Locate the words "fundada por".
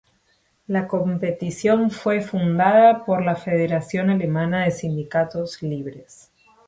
2.21-3.23